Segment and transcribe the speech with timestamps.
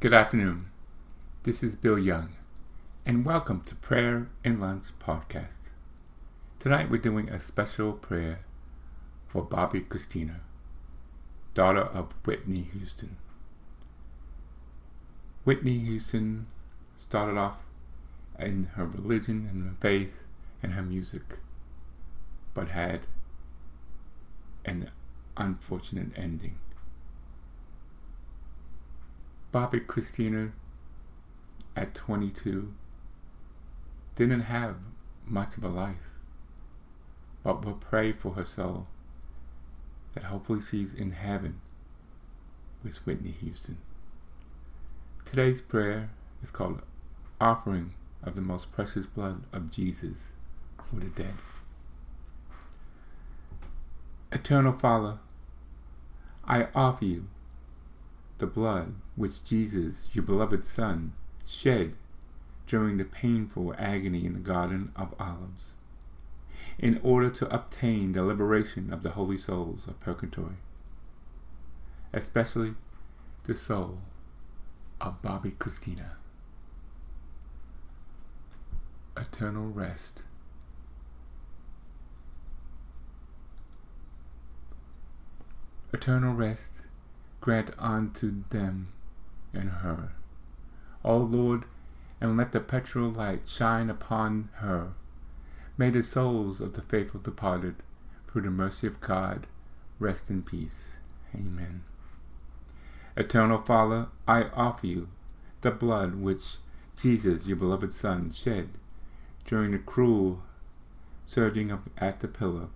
[0.00, 0.66] Good afternoon.
[1.42, 2.34] This is Bill Young,
[3.04, 5.70] and welcome to Prayer and Lunch Podcast.
[6.60, 8.38] Tonight we're doing a special prayer
[9.26, 10.36] for Bobbi Kristina,
[11.52, 13.16] daughter of Whitney Houston.
[15.42, 16.46] Whitney Houston
[16.94, 17.56] started off
[18.38, 20.20] in her religion and her faith
[20.62, 21.38] and her music,
[22.54, 23.00] but had
[24.64, 24.92] an
[25.36, 26.60] unfortunate ending.
[29.52, 30.52] Bobbi Kristina,
[31.74, 32.74] at 22,
[34.14, 34.76] didn't have
[35.26, 36.12] much of a life,
[37.42, 38.86] but will pray for her soul
[40.12, 41.60] that hopefully she's in heaven
[42.84, 43.78] with Whitney Houston.
[45.24, 46.10] Today's prayer
[46.42, 46.82] is called
[47.40, 50.32] Offering of the Most Precious Blood of Jesus
[50.84, 51.34] for the Dead.
[54.30, 55.18] Eternal Father,
[56.44, 57.28] I offer you
[58.38, 61.12] the blood which Jesus, your beloved Son,
[61.44, 61.94] shed
[62.66, 65.72] during the painful agony in the Garden of Olives,
[66.78, 70.56] in order to obtain the liberation of the holy souls of purgatory,
[72.12, 72.74] especially
[73.44, 73.98] the soul
[75.00, 76.16] of Bobbi Kristina.
[79.16, 80.22] Eternal rest.
[85.92, 86.82] Eternal rest
[87.40, 88.88] grant unto them
[89.52, 90.12] and her.
[91.04, 91.64] O Lord,
[92.20, 94.92] and let the perpetual light shine upon her.
[95.76, 97.76] May the souls of the faithful departed,
[98.26, 99.46] through the mercy of God,
[99.98, 100.88] rest in peace.
[101.34, 101.82] Amen.
[103.16, 105.08] Eternal Father, I offer you
[105.60, 106.56] the blood which
[106.96, 108.70] Jesus, your beloved Son, shed
[109.44, 110.42] during the cruel
[111.26, 112.68] scourging up at the pillar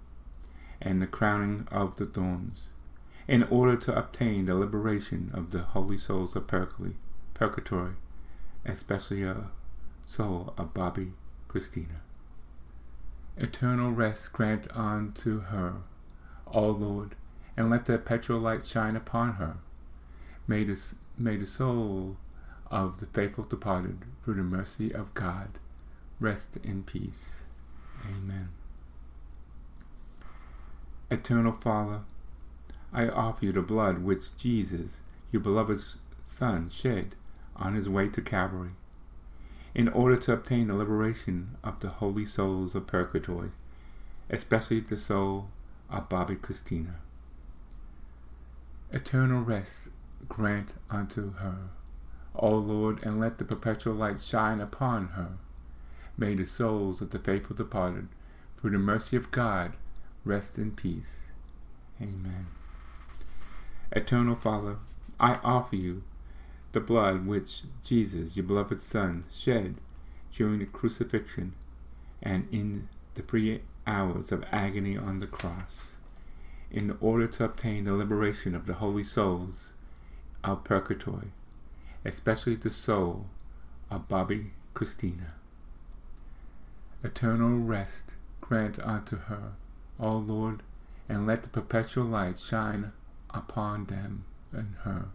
[0.80, 2.68] and the crowning of the thorns
[3.28, 7.94] in order to obtain the liberation of the holy souls of purgatory,
[8.64, 9.48] especially a
[10.06, 11.12] soul of Bobbi
[11.48, 12.00] Kristina.
[13.36, 15.76] Eternal rest grant unto her,
[16.46, 17.14] O Lord,
[17.56, 19.56] and let the perpetual light shine upon her.
[20.46, 20.78] May the,
[21.16, 22.16] may the soul
[22.70, 25.58] of the faithful departed, through the mercy of God,
[26.18, 27.36] rest in peace.
[28.06, 28.48] Amen.
[31.10, 32.00] Eternal Father,
[32.92, 35.82] I offer you the blood which Jesus, your beloved
[36.26, 37.14] Son, shed
[37.56, 38.72] on his way to Calvary,
[39.74, 43.50] in order to obtain the liberation of the holy souls of purgatory,
[44.28, 45.48] especially the soul
[45.90, 46.96] of Bobbi Kristina.
[48.90, 49.88] Eternal rest
[50.28, 51.70] grant unto her,
[52.34, 55.38] O Lord, and let the perpetual light shine upon her.
[56.18, 58.08] May the souls of the faithful departed,
[58.60, 59.72] through the mercy of God,
[60.24, 61.20] rest in peace.
[62.00, 62.48] Amen.
[63.94, 64.76] Eternal Father,
[65.20, 66.02] I offer you
[66.72, 69.74] the blood which Jesus, your beloved Son, shed
[70.34, 71.52] during the crucifixion
[72.22, 75.92] and in the three hours of agony on the cross,
[76.70, 79.72] in order to obtain the liberation of the holy souls
[80.42, 81.32] of purgatory,
[82.02, 83.26] especially the soul
[83.90, 85.34] of Bobbi Kristina.
[87.04, 89.52] Eternal rest grant unto her,
[90.00, 90.62] O Lord,
[91.08, 92.92] and let the perpetual light shine
[93.34, 95.06] upon them and her.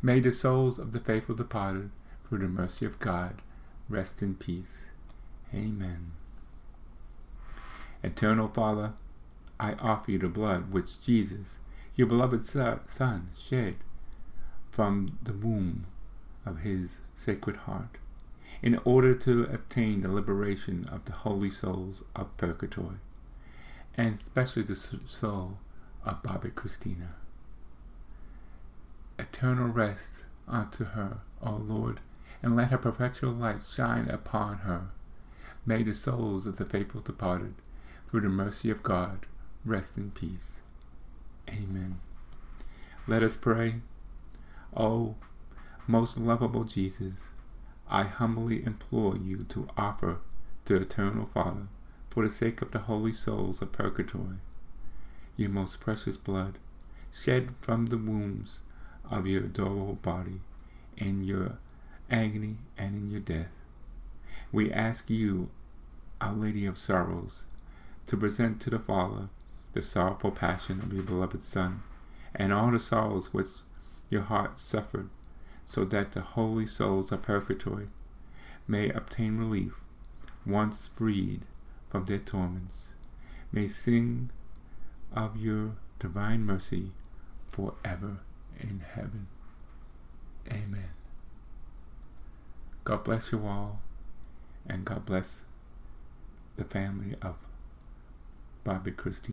[0.00, 1.90] May the souls of the faithful departed,
[2.28, 3.42] through the mercy of God,
[3.88, 4.86] rest in peace.
[5.54, 6.12] Amen.
[8.02, 8.94] Eternal Father,
[9.60, 11.58] I offer you the blood which Jesus,
[11.94, 13.76] your beloved Son, shed
[14.70, 15.86] from the womb
[16.46, 17.98] of his sacred heart,
[18.62, 22.96] in order to obtain the liberation of the holy souls of purgatory,
[23.96, 25.58] and especially the soul
[26.04, 27.10] of Bobbi Kristina
[29.18, 32.00] eternal rest unto her, O Lord,
[32.42, 34.88] and let her perpetual light shine upon her.
[35.64, 37.54] May the souls of the faithful departed,
[38.10, 39.26] through the mercy of God,
[39.64, 40.60] rest in peace.
[41.48, 42.00] Amen.
[43.06, 43.80] Let us pray.
[44.76, 45.16] O
[45.86, 47.28] most lovable Jesus,
[47.88, 50.18] I humbly implore you to offer
[50.64, 51.66] to Eternal Father,
[52.10, 54.38] for the sake of the holy souls of purgatory,
[55.36, 56.58] your most precious blood,
[57.12, 58.60] shed from the wombs
[59.12, 60.40] of your adorable body
[60.96, 61.58] in your
[62.10, 63.52] agony and in your death.
[64.50, 65.50] We ask you,
[66.20, 67.44] Our Lady of Sorrows,
[68.06, 69.28] to present to the Father
[69.74, 71.82] the sorrowful passion of your beloved Son
[72.34, 73.48] and all the sorrows which
[74.08, 75.10] your heart suffered,
[75.66, 77.88] so that the holy souls of purgatory
[78.66, 79.74] may obtain relief
[80.46, 81.42] once freed
[81.90, 82.88] from their torments,
[83.52, 84.30] may sing
[85.14, 86.92] of your divine mercy
[87.50, 88.18] forever
[88.60, 89.26] in heaven.
[90.48, 90.90] Amen.
[92.84, 93.80] God bless you all,
[94.66, 95.42] and God bless
[96.56, 97.36] the family of
[98.64, 99.30] Bobby Christie.